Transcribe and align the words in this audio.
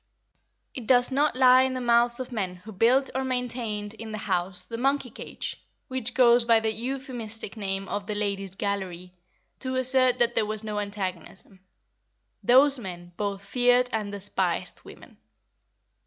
It 0.73 0.87
does 0.87 1.11
not 1.11 1.35
lie 1.35 1.61
in 1.61 1.75
the 1.75 1.79
mouths 1.79 2.19
of 2.19 2.31
men 2.31 2.55
who 2.55 2.71
built 2.71 3.11
or 3.13 3.23
maintained 3.23 3.93
in 3.93 4.11
the 4.13 4.17
House 4.17 4.65
the 4.65 4.79
monkey 4.79 5.11
cage, 5.11 5.63
which 5.89 6.15
goes 6.15 6.43
by 6.43 6.59
the 6.59 6.73
euphemistic 6.73 7.55
name 7.55 7.87
of 7.87 8.07
the 8.07 8.15
Ladies' 8.15 8.55
Gallery, 8.55 9.13
to 9.59 9.75
assert 9.75 10.17
that 10.17 10.33
there 10.33 10.47
was 10.47 10.63
no 10.63 10.79
antagonism; 10.79 11.59
those 12.41 12.79
men 12.79 13.11
both 13.15 13.45
feared 13.45 13.91
and 13.93 14.11
despised 14.11 14.81
women. 14.83 15.17